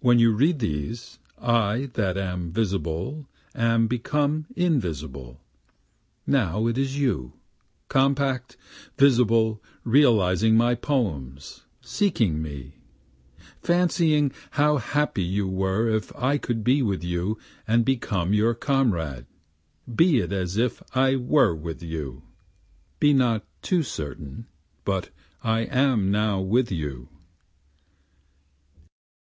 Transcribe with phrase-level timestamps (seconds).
[0.00, 5.40] When you read these I that was visible am become invisible,
[6.26, 7.34] Now it is you,
[7.86, 8.56] compact,
[8.98, 12.74] visible, realizing my poems, seeking me,
[13.62, 19.26] Fancying how happy you were if I could be with you and become your comrade;
[19.94, 22.22] Be it as if I were with you.
[22.98, 24.48] (Be not too certain
[24.84, 25.10] but
[25.44, 27.10] I am now with you.)